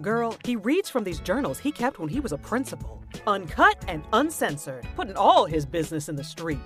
[0.00, 4.04] Girl, he reads from these journals he kept when he was a principal, uncut and
[4.12, 6.60] uncensored, putting all his business in the street.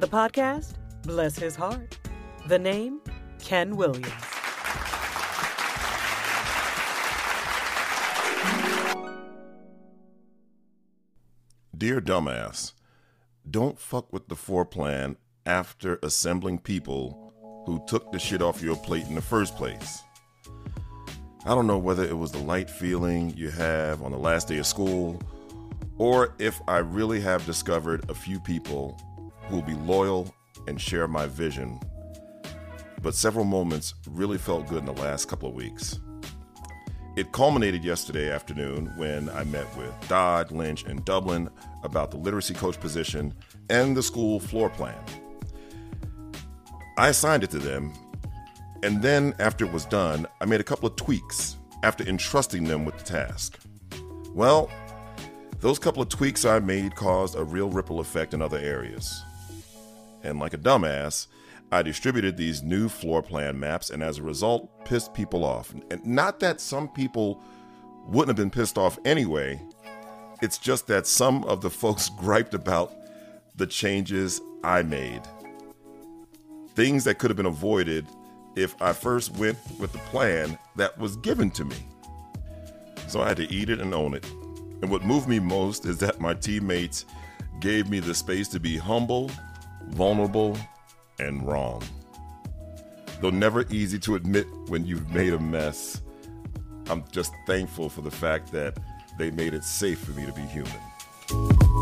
[0.00, 1.96] The podcast, bless his heart.
[2.48, 3.00] The name,
[3.38, 4.08] Ken Williams.
[11.76, 12.72] Dear Dumbass,
[13.48, 18.76] don't fuck with the floor plan after assembling people who took the shit off your
[18.76, 20.02] plate in the first place.
[21.44, 24.58] I don't know whether it was the light feeling you have on the last day
[24.58, 25.20] of school,
[25.98, 28.96] or if I really have discovered a few people
[29.48, 30.32] who will be loyal
[30.68, 31.80] and share my vision.
[33.02, 35.98] But several moments really felt good in the last couple of weeks.
[37.16, 41.50] It culminated yesterday afternoon when I met with Dodd, Lynch, and Dublin
[41.82, 43.34] about the literacy coach position
[43.68, 44.94] and the school floor plan.
[46.96, 47.92] I assigned it to them
[48.82, 52.84] and then, after it was done, I made a couple of tweaks after entrusting them
[52.84, 53.58] with the task.
[54.34, 54.70] Well,
[55.60, 59.22] those couple of tweaks I made caused a real ripple effect in other areas.
[60.24, 61.28] And like a dumbass,
[61.70, 65.72] I distributed these new floor plan maps and as a result pissed people off.
[65.90, 67.40] And not that some people
[68.08, 69.60] wouldn't have been pissed off anyway,
[70.42, 72.92] it's just that some of the folks griped about
[73.56, 75.22] the changes I made.
[76.74, 78.06] Things that could have been avoided
[78.56, 81.76] if I first went with the plan that was given to me.
[83.08, 84.24] So I had to eat it and own it.
[84.82, 87.04] And what moved me most is that my teammates
[87.60, 89.30] gave me the space to be humble,
[89.88, 90.58] vulnerable,
[91.18, 91.82] and wrong.
[93.20, 96.02] Though never easy to admit when you've made a mess,
[96.90, 98.76] I'm just thankful for the fact that
[99.18, 101.81] they made it safe for me to be human.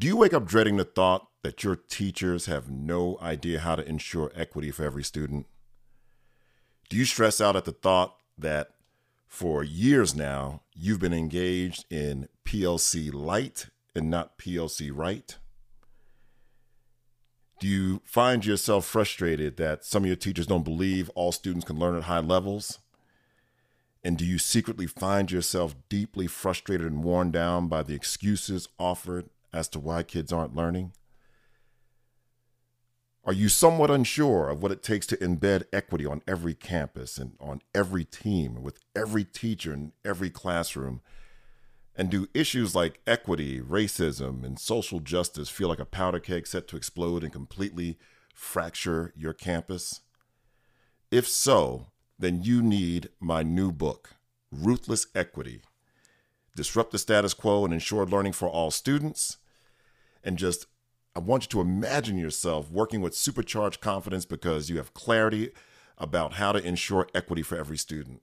[0.00, 3.86] Do you wake up dreading the thought that your teachers have no idea how to
[3.86, 5.44] ensure equity for every student?
[6.88, 8.70] Do you stress out at the thought that
[9.28, 15.36] for years now you've been engaged in PLC light and not PLC right?
[17.58, 21.78] Do you find yourself frustrated that some of your teachers don't believe all students can
[21.78, 22.78] learn at high levels?
[24.02, 29.28] And do you secretly find yourself deeply frustrated and worn down by the excuses offered
[29.52, 30.92] as to why kids aren't learning?
[33.24, 37.36] Are you somewhat unsure of what it takes to embed equity on every campus and
[37.38, 41.02] on every team, with every teacher in every classroom?
[41.94, 46.66] And do issues like equity, racism, and social justice feel like a powder keg set
[46.68, 47.98] to explode and completely
[48.34, 50.00] fracture your campus?
[51.10, 51.88] If so,
[52.18, 54.14] then you need my new book,
[54.50, 55.60] Ruthless Equity
[56.56, 59.38] Disrupt the Status Quo and Ensure Learning for All Students.
[60.22, 60.66] And just,
[61.14, 65.50] I want you to imagine yourself working with supercharged confidence because you have clarity
[65.98, 68.22] about how to ensure equity for every student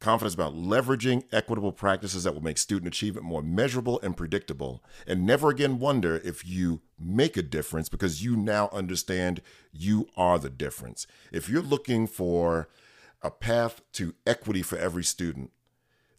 [0.00, 5.24] confidence about leveraging equitable practices that will make student achievement more measurable and predictable, and
[5.24, 9.42] never again wonder if you make a difference because you now understand
[9.72, 11.06] you are the difference.
[11.30, 12.68] If you're looking for
[13.22, 15.50] a path to equity for every student,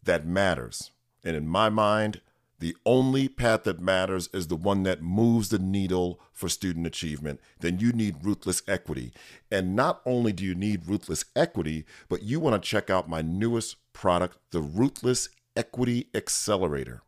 [0.04, 0.92] that matters.
[1.24, 2.20] And in my mind,
[2.62, 7.40] the only path that matters is the one that moves the needle for student achievement,
[7.58, 9.12] then you need ruthless equity.
[9.50, 13.20] And not only do you need ruthless equity, but you want to check out my
[13.20, 17.02] newest product, the Ruthless Equity Accelerator.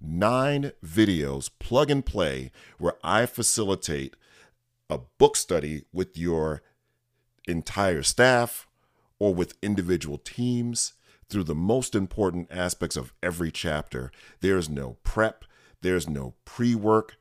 [0.00, 4.16] Nine videos, plug and play, where I facilitate
[4.88, 6.62] a book study with your
[7.46, 8.66] entire staff
[9.18, 10.94] or with individual teams
[11.28, 14.10] through the most important aspects of every chapter.
[14.40, 15.44] There's no prep,
[15.82, 17.16] there's no pre work,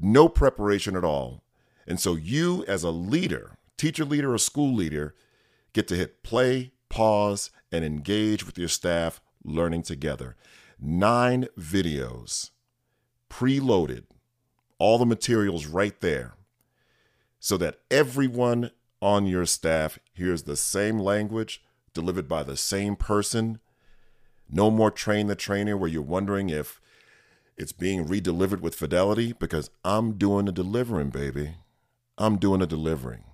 [0.00, 1.42] no preparation at all.
[1.86, 5.14] And so, you as a leader, teacher leader, or school leader,
[5.72, 10.36] get to hit play, pause, and engage with your staff learning together.
[10.80, 12.50] Nine videos,
[13.30, 14.04] preloaded,
[14.78, 16.34] all the materials right there,
[17.38, 21.62] so that everyone on your staff hears the same language
[21.96, 23.58] delivered by the same person.
[24.48, 26.80] No more train the trainer where you're wondering if
[27.56, 31.54] it's being redelivered with fidelity because I'm doing the delivering, baby.
[32.18, 33.24] I'm doing the delivering.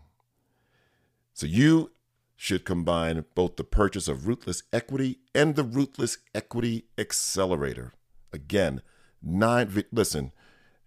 [1.34, 1.90] So you
[2.36, 7.92] should combine both the purchase of Ruthless Equity and the Ruthless Equity Accelerator.
[8.32, 8.80] Again,
[9.22, 10.32] nine, vi- listen,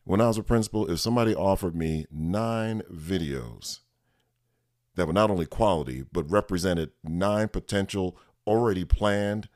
[0.04, 3.80] when I was a principal, if somebody offered me nine videos
[4.96, 9.50] that were not only quality, but represented nine potential already planned.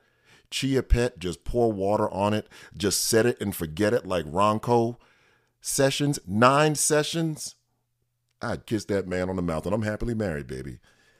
[0.50, 4.96] Chia Pet, just pour water on it, just set it and forget it like Ronco
[5.60, 7.54] sessions, nine sessions.
[8.42, 10.78] I'd kiss that man on the mouth, and I'm happily married, baby.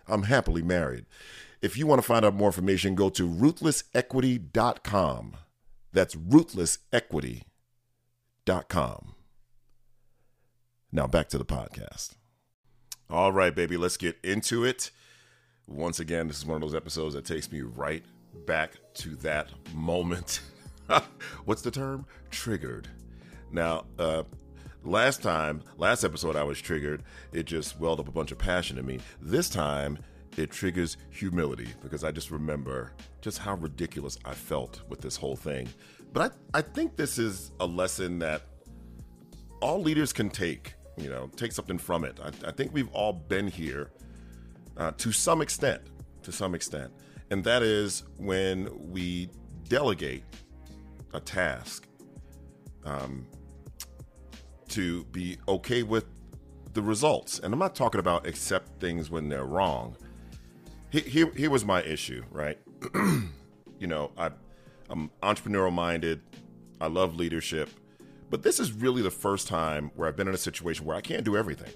[0.09, 1.05] I'm happily married.
[1.63, 5.37] If you want to find out more information, go to ruthlessequity.com.
[5.93, 9.15] That's ruthlessequity.com.
[10.93, 12.17] Now back to the podcast.
[13.11, 14.93] All right, baby, let's get into it.
[15.67, 18.05] Once again, this is one of those episodes that takes me right
[18.47, 20.43] back to that moment.
[21.45, 22.07] What's the term?
[22.31, 22.87] Triggered.
[23.51, 24.23] Now, uh,
[24.85, 27.03] last time, last episode, I was triggered.
[27.33, 29.01] It just welled up a bunch of passion in me.
[29.21, 29.99] This time,
[30.37, 32.93] it triggers humility because I just remember
[33.23, 35.69] just how ridiculous I felt with this whole thing.
[36.13, 38.43] But I, I think this is a lesson that
[39.61, 42.19] all leaders can take, you know, take something from it.
[42.23, 43.91] I, I think we've all been here
[44.77, 45.83] uh, to some extent,
[46.23, 46.93] to some extent.
[47.31, 49.31] And that is when we
[49.69, 50.25] delegate
[51.15, 51.87] a task
[52.85, 53.27] um,
[54.69, 56.07] to be okay with
[56.73, 57.39] the results.
[57.39, 59.97] And I'm not talking about accept things when they're wrong.
[60.91, 62.59] Here, here was my issue, right?
[63.79, 64.31] you know, I,
[64.89, 66.21] I'm entrepreneurial minded.
[66.81, 67.71] I love leadership.
[68.31, 71.01] But this is really the first time where I've been in a situation where I
[71.01, 71.73] can't do everything,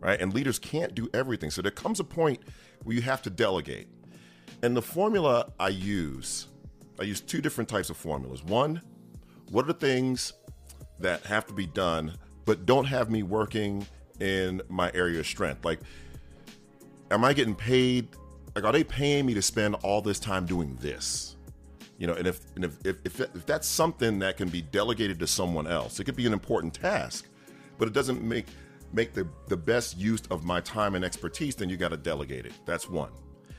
[0.00, 0.20] right?
[0.20, 1.50] And leaders can't do everything.
[1.50, 2.40] So there comes a point
[2.82, 3.86] where you have to delegate.
[4.62, 6.48] And the formula I use,
[6.98, 8.42] I use two different types of formulas.
[8.42, 8.82] One,
[9.50, 10.32] what are the things
[10.98, 12.14] that have to be done,
[12.44, 13.86] but don't have me working
[14.18, 15.64] in my area of strength?
[15.64, 15.78] Like,
[17.12, 18.08] am I getting paid?
[18.56, 21.36] Like, are they paying me to spend all this time doing this?
[21.98, 25.18] You know, and if and if, if, if, if that's something that can be delegated
[25.18, 27.26] to someone else, it could be an important task,
[27.76, 28.46] but it doesn't make
[28.92, 32.46] make the, the best use of my time and expertise, then you got to delegate
[32.46, 32.52] it.
[32.64, 33.10] That's one.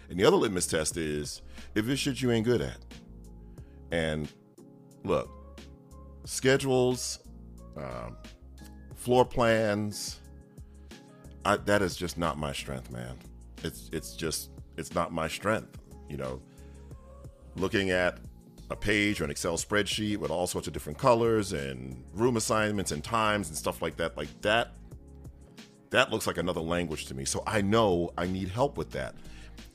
[0.10, 1.42] And the other litmus test is
[1.76, 2.78] if it's shit you ain't good at.
[3.92, 4.28] And
[5.04, 5.30] look,
[6.26, 7.20] schedules,
[7.78, 8.18] um,
[8.96, 10.20] floor plans,
[11.46, 13.18] I, that is just not my strength, man.
[13.64, 15.78] It's it's just it's not my strength.
[16.10, 16.42] You know,
[17.56, 18.20] looking at
[18.70, 22.92] a page or an Excel spreadsheet with all sorts of different colors and room assignments
[22.92, 24.76] and times and stuff like that, like that,
[25.90, 27.26] that looks like another language to me.
[27.26, 29.16] So I know I need help with that.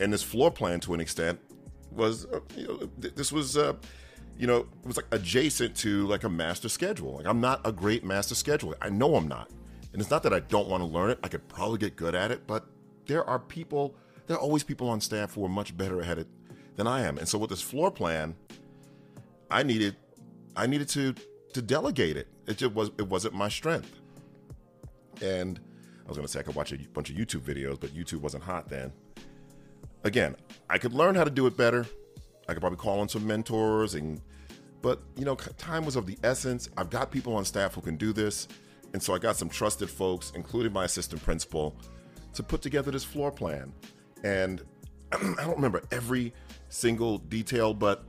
[0.01, 1.41] And this floor plan to an extent
[1.91, 3.75] was uh, you know, this was uh,
[4.39, 7.17] you know it was like adjacent to like a master schedule.
[7.17, 8.75] Like i'm not a great master scheduler.
[8.81, 9.51] I know i'm not.
[9.93, 11.19] And it's not that i don't want to learn it.
[11.23, 12.67] I could probably get good at it but
[13.07, 13.95] there are people
[14.27, 16.27] there are always people on staff who are much better at it
[16.77, 17.19] than i am.
[17.19, 18.35] And so with this floor plan
[19.55, 19.97] i needed
[20.57, 21.15] i needed to
[21.53, 24.01] to delegate it it just was it wasn't my strength
[25.23, 25.61] and
[26.05, 28.21] i was going to say i could watch a bunch of youtube videos but youtube
[28.21, 28.93] wasn't hot then
[30.05, 30.37] again,
[30.71, 31.85] I could learn how to do it better.
[32.49, 34.21] I could probably call on some mentors and
[34.83, 36.69] but you know, time was of the essence.
[36.77, 38.47] I've got people on staff who can do this.
[38.93, 41.75] And so I got some trusted folks, including my assistant principal,
[42.35, 43.73] to put together this floor plan.
[44.23, 44.63] And
[45.13, 46.35] I don't remember every
[46.69, 48.05] single detail, but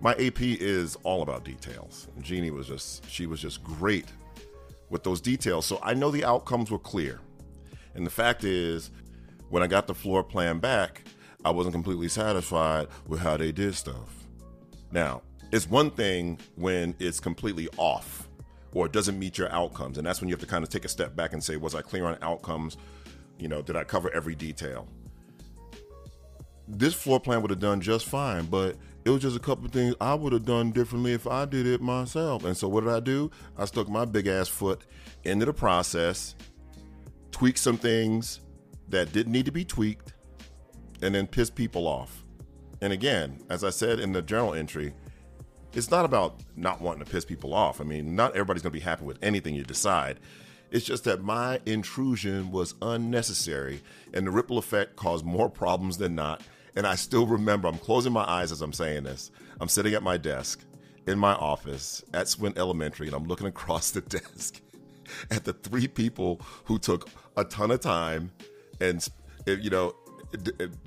[0.00, 2.08] my AP is all about details.
[2.20, 4.06] Jeannie was just she was just great
[4.90, 5.66] with those details.
[5.66, 7.20] So I know the outcomes were clear.
[7.94, 8.90] And the fact is,
[9.48, 11.02] when I got the floor plan back,
[11.44, 14.26] I wasn't completely satisfied with how they did stuff.
[14.90, 18.28] Now, it's one thing when it's completely off
[18.72, 19.98] or it doesn't meet your outcomes.
[19.98, 21.74] And that's when you have to kind of take a step back and say, was
[21.74, 22.76] I clear on outcomes?
[23.38, 24.88] You know, did I cover every detail?
[26.66, 29.72] This floor plan would have done just fine, but it was just a couple of
[29.72, 32.44] things I would have done differently if I did it myself.
[32.44, 33.30] And so what did I do?
[33.58, 34.86] I stuck my big ass foot
[35.24, 36.34] into the process,
[37.30, 38.40] tweaked some things
[38.88, 40.14] that didn't need to be tweaked,
[41.02, 42.24] and then piss people off.
[42.80, 44.94] And again, as I said in the journal entry,
[45.74, 47.80] it's not about not wanting to piss people off.
[47.80, 50.20] I mean, not everybody's going to be happy with anything you decide.
[50.70, 53.82] It's just that my intrusion was unnecessary
[54.12, 56.42] and the ripple effect caused more problems than not.
[56.76, 59.30] And I still remember, I'm closing my eyes as I'm saying this.
[59.60, 60.64] I'm sitting at my desk
[61.06, 64.60] in my office at Swin Elementary and I'm looking across the desk
[65.30, 68.32] at the three people who took a ton of time
[68.80, 69.06] and,
[69.46, 69.94] you know,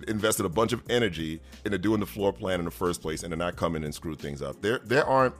[0.07, 3.31] invested a bunch of energy into doing the floor plan in the first place and
[3.31, 4.61] then not come in and screw things up.
[4.61, 5.35] There there aren't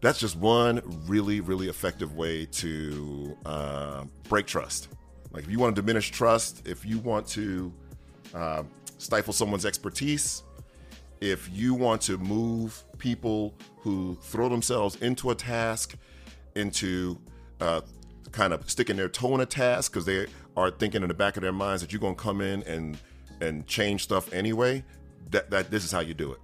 [0.00, 4.88] that's just one really really effective way to uh, break trust.
[5.32, 7.72] Like if you want to diminish trust, if you want to
[8.34, 8.62] uh,
[8.98, 10.42] stifle someone's expertise,
[11.20, 15.96] if you want to move people who throw themselves into a task
[16.54, 17.18] into
[17.60, 17.80] uh,
[18.32, 20.26] kind of sticking their toe in a task because they
[20.56, 22.98] are thinking in the back of their minds that you're going to come in and
[23.40, 24.82] and change stuff anyway,
[25.30, 26.40] that that this is how you do it.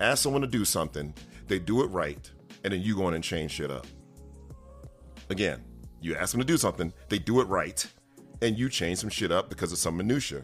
[0.00, 1.14] Ask someone to do something,
[1.46, 2.30] they do it right,
[2.64, 3.86] and then you go in and change shit up.
[5.30, 5.62] Again,
[6.00, 7.86] you ask them to do something, they do it right,
[8.42, 10.42] and you change some shit up because of some minutia.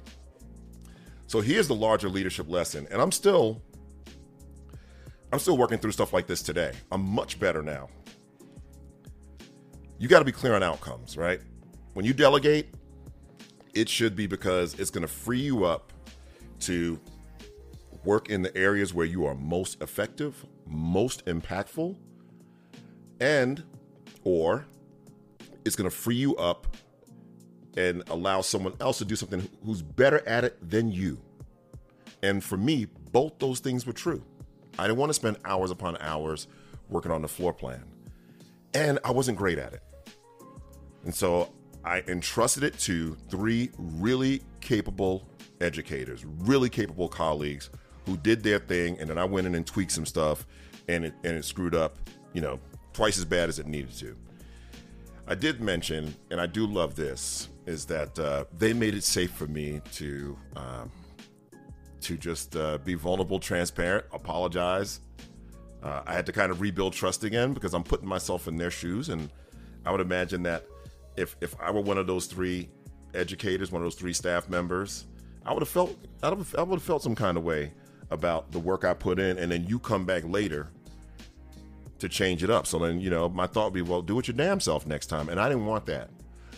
[1.33, 3.63] So here's the larger leadership lesson, and I'm still
[5.33, 6.73] I'm still working through stuff like this today.
[6.91, 7.89] I'm much better now.
[9.99, 11.41] You got to be clear on outcomes, right?
[11.95, 12.75] When you delegate,
[13.73, 15.95] it should be because it's going to free you up
[16.61, 17.01] to
[18.05, 21.97] work in the areas where you are most effective, most impactful,
[23.21, 23.65] and
[24.25, 24.67] or
[25.65, 26.77] it's going to free you up
[27.77, 31.19] and allow someone else to do something who's better at it than you.
[32.23, 34.23] And for me, both those things were true.
[34.79, 36.47] I didn't want to spend hours upon hours
[36.89, 37.85] working on the floor plan.
[38.75, 39.83] And I wasn't great at it.
[41.05, 41.53] And so
[41.85, 45.29] I entrusted it to three really capable
[45.61, 47.71] educators, really capable colleagues
[48.07, 48.99] who did their thing.
[48.99, 50.47] And then I went in and tweaked some stuff
[50.89, 51.97] and it, and it screwed up,
[52.33, 52.61] you know,
[52.93, 54.17] twice as bad as it needed to.
[55.27, 59.31] I did mention, and I do love this, is that uh, they made it safe
[59.33, 60.91] for me to um,
[62.01, 65.01] to just uh, be vulnerable, transparent, apologize.
[65.83, 68.71] Uh, I had to kind of rebuild trust again because I'm putting myself in their
[68.71, 69.31] shoes, and
[69.85, 70.65] I would imagine that
[71.17, 72.69] if if I were one of those three
[73.15, 75.07] educators, one of those three staff members,
[75.45, 77.73] I would have felt I would have, I would have felt some kind of way
[78.11, 80.71] about the work I put in, and then you come back later
[81.99, 82.67] to change it up.
[82.67, 85.07] So then you know my thought would be, well, do it your damn self next
[85.07, 86.11] time, and I didn't want that.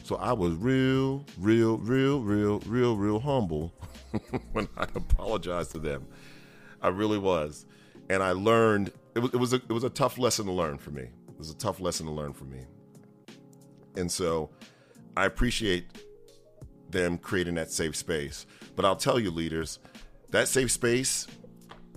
[0.04, 3.72] So I was real, real, real, real, real, real humble
[4.52, 6.06] when I apologized to them.
[6.82, 7.64] I really was,
[8.10, 10.76] and I learned it was it was a it was a tough lesson to learn
[10.76, 11.04] for me.
[11.04, 12.66] It was a tough lesson to learn for me,
[13.96, 14.50] and so
[15.16, 15.86] I appreciate
[16.90, 18.44] them creating that safe space.
[18.76, 19.78] But I'll tell you, leaders,
[20.32, 21.26] that safe space,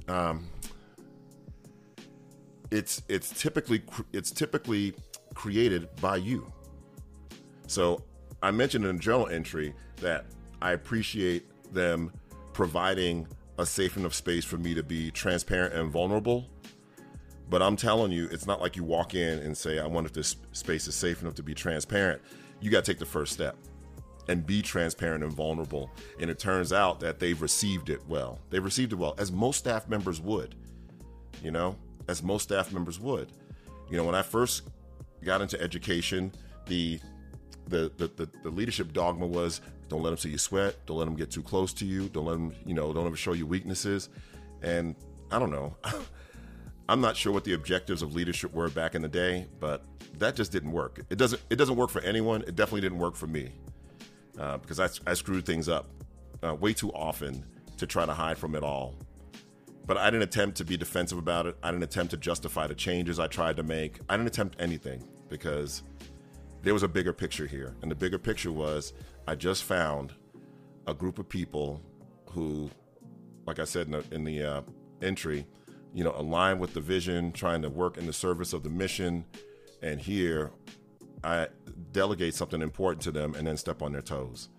[0.07, 0.47] um,
[2.71, 3.83] it's it's typically
[4.13, 4.95] it's typically
[5.33, 6.53] created by you.
[7.67, 8.03] So
[8.41, 10.25] I mentioned in a journal entry that
[10.61, 12.11] I appreciate them
[12.53, 13.27] providing
[13.59, 16.47] a safe enough space for me to be transparent and vulnerable.
[17.49, 20.13] But I'm telling you, it's not like you walk in and say, I wonder if
[20.13, 22.21] this space is safe enough to be transparent.
[22.59, 23.55] You got to take the first step
[24.27, 25.89] and be transparent and vulnerable.
[26.19, 28.39] And it turns out that they've received it well.
[28.49, 30.55] They've received it well, as most staff members would,
[31.41, 31.77] you know,
[32.09, 33.31] as most staff members would.
[33.89, 34.63] You know, when I first
[35.23, 36.33] got into education,
[36.65, 36.99] the
[37.67, 40.85] the, the, the, the leadership dogma was don't let them see you sweat.
[40.85, 42.09] Don't let them get too close to you.
[42.09, 44.09] Don't let them, you know, don't ever show you weaknesses.
[44.61, 44.95] And
[45.31, 45.75] I don't know.
[46.89, 49.83] I'm not sure what the objectives of leadership were back in the day, but
[50.19, 51.01] that just didn't work.
[51.09, 51.41] It doesn't.
[51.49, 52.43] It doesn't work for anyone.
[52.43, 53.51] It definitely didn't work for me
[54.39, 55.89] uh, because I, I screwed things up
[56.43, 57.45] uh, way too often
[57.77, 58.95] to try to hide from it all.
[59.85, 61.57] But I didn't attempt to be defensive about it.
[61.61, 63.99] I didn't attempt to justify the changes I tried to make.
[64.09, 65.83] I didn't attempt anything because
[66.67, 67.73] there was a bigger picture here.
[67.81, 68.91] And the bigger picture was
[69.25, 70.11] I just found
[70.85, 71.81] a group of people
[72.31, 72.69] who,
[73.45, 74.61] like I said in the, in the uh,
[75.01, 75.47] entry,
[75.93, 79.23] you know, align with the vision, trying to work in the service of the mission.
[79.81, 80.51] And here,
[81.23, 81.47] I
[81.93, 84.49] delegate something important to them and then step on their toes.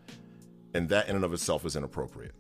[0.72, 2.34] And that in and of itself is inappropriate.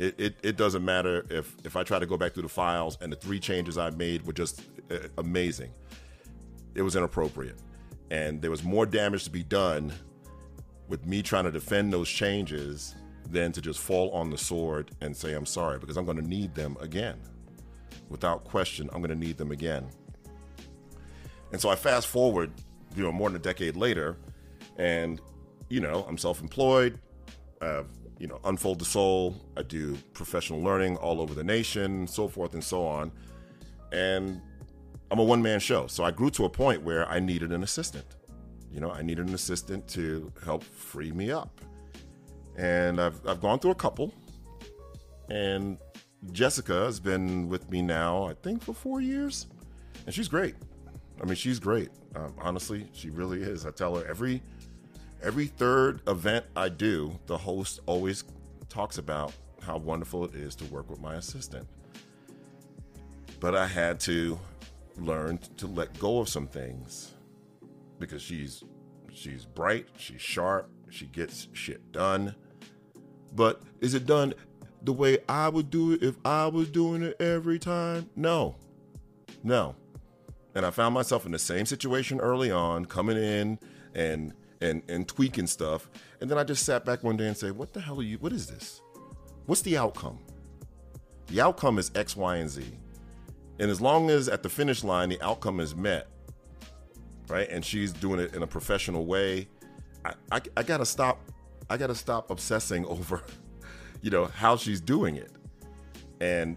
[0.00, 2.98] It, it, it doesn't matter if, if I try to go back through the files
[3.00, 5.70] and the three changes I made were just uh, amazing.
[6.74, 7.54] It was inappropriate.
[8.10, 9.92] And there was more damage to be done
[10.88, 12.94] with me trying to defend those changes
[13.30, 16.26] than to just fall on the sword and say, I'm sorry, because I'm going to
[16.26, 17.18] need them again.
[18.08, 19.86] Without question, I'm going to need them again.
[21.52, 22.50] And so I fast forward,
[22.96, 24.16] you know, more than a decade later,
[24.78, 25.20] and,
[25.68, 26.98] you know, I'm self employed,
[27.60, 27.82] uh,
[28.18, 32.54] you know, Unfold the Soul, I do professional learning all over the nation, so forth
[32.54, 33.12] and so on.
[33.92, 34.40] And
[35.10, 35.86] I'm a one man show.
[35.86, 38.04] So I grew to a point where I needed an assistant.
[38.70, 41.60] You know, I needed an assistant to help free me up.
[42.56, 44.12] And I've, I've gone through a couple.
[45.30, 45.78] And
[46.32, 49.46] Jessica has been with me now, I think, for four years.
[50.06, 50.54] And she's great.
[51.20, 51.90] I mean, she's great.
[52.14, 53.66] Um, honestly, she really is.
[53.66, 54.42] I tell her every
[55.22, 58.24] every third event I do, the host always
[58.68, 61.66] talks about how wonderful it is to work with my assistant.
[63.40, 64.38] But I had to
[65.00, 67.14] learn to let go of some things
[67.98, 68.62] because she's
[69.12, 72.34] she's bright, she's sharp, she gets shit done.
[73.34, 74.34] But is it done
[74.82, 78.08] the way I would do it if I was doing it every time?
[78.16, 78.56] No.
[79.42, 79.74] No.
[80.54, 83.58] And I found myself in the same situation early on, coming in
[83.94, 85.88] and and and tweaking stuff.
[86.20, 88.18] And then I just sat back one day and said, "What the hell are you?
[88.18, 88.80] What is this?
[89.46, 90.18] What's the outcome?
[91.28, 92.64] The outcome is X, Y, and Z.
[93.58, 96.08] And as long as at the finish line the outcome is met,
[97.28, 99.48] right, and she's doing it in a professional way,
[100.04, 101.20] I, I, I gotta stop.
[101.70, 103.22] I gotta stop obsessing over,
[104.00, 105.32] you know, how she's doing it,
[106.20, 106.56] and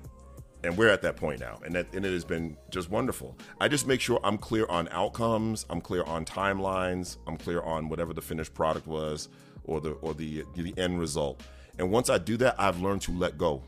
[0.63, 3.36] and we're at that point now and that and it has been just wonderful.
[3.60, 7.89] I just make sure i'm clear on outcomes i'm clear on timelines i'm clear on
[7.89, 9.29] whatever the finished product was
[9.63, 11.41] or the or the the end result.
[11.79, 13.63] And once i do that i've learned to let go.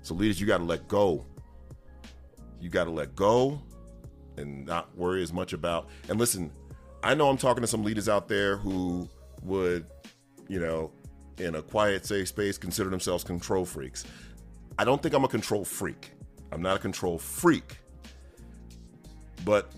[0.00, 1.26] So leaders you got to let go
[2.62, 3.60] you got to let go
[4.38, 6.50] and not worry as much about and listen
[7.02, 9.06] i know i'm talking to some leaders out there who
[9.42, 9.84] would
[10.48, 10.90] you know
[11.38, 14.06] in a quiet safe space consider themselves control freaks
[14.78, 16.12] I don't think I'm a control freak.
[16.50, 17.78] I'm not a control freak.
[19.44, 19.72] But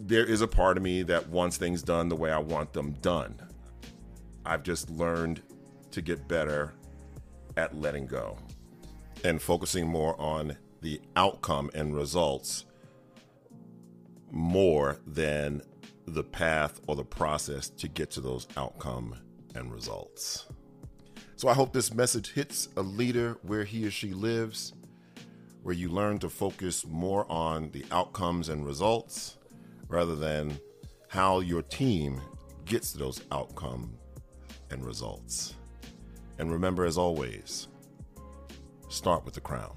[0.00, 2.92] there is a part of me that wants things done the way I want them
[3.02, 3.40] done.
[4.46, 5.42] I've just learned
[5.90, 6.74] to get better
[7.56, 8.36] at letting go
[9.22, 12.66] and focusing more on the outcome and results
[14.30, 15.62] more than
[16.06, 19.16] the path or the process to get to those outcome
[19.54, 20.44] and results.
[21.36, 24.74] So I hope this message hits a leader where he or she lives,
[25.62, 29.38] where you learn to focus more on the outcomes and results
[29.88, 30.60] rather than
[31.08, 32.20] how your team
[32.66, 33.94] gets to those outcome
[34.70, 35.54] and results.
[36.38, 37.68] And remember, as always,
[38.90, 39.72] start with the crown.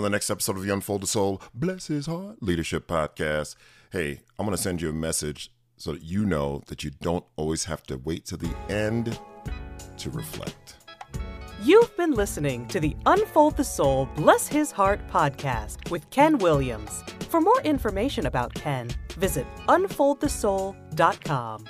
[0.00, 3.54] On the next episode of the Unfold the Soul, bless his heart, leadership podcast.
[3.92, 7.26] Hey, I'm going to send you a message so that you know that you don't
[7.36, 9.20] always have to wait to the end
[9.98, 10.76] to reflect.
[11.62, 17.04] You've been listening to the Unfold the Soul, Bless His Heart podcast with Ken Williams.
[17.28, 21.66] For more information about Ken, visit unfoldthesoul.com.